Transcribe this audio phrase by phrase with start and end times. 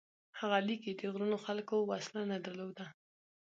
[0.39, 2.85] هغه لیکي: د غرونو خلکو وسله نه درلوده،